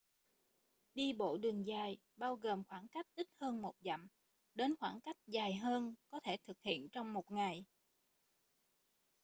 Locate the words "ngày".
7.31-7.63